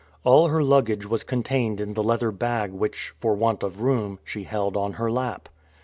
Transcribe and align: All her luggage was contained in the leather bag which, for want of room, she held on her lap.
All 0.23 0.47
her 0.47 0.63
luggage 0.63 1.05
was 1.05 1.23
contained 1.23 1.79
in 1.79 1.93
the 1.93 2.01
leather 2.01 2.31
bag 2.31 2.71
which, 2.71 3.13
for 3.19 3.35
want 3.35 3.61
of 3.61 3.81
room, 3.81 4.17
she 4.23 4.45
held 4.45 4.75
on 4.75 4.93
her 4.93 5.11
lap. 5.11 5.47